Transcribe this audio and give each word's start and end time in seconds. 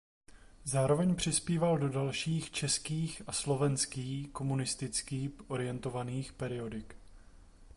Zároveň 0.63 1.15
přispíval 1.15 1.77
do 1.77 1.89
dalších 1.89 2.51
českých 2.51 3.21
a 3.27 3.31
slovenský 3.31 4.29
komunistický 4.33 5.29
orientovaných 5.47 6.33
periodik. 6.33 6.95